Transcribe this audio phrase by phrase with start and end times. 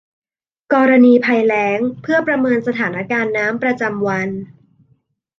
[0.73, 4.29] กรณีภัยแล้งเพื่อประเมินสถานการณ์น้ำประจำวัน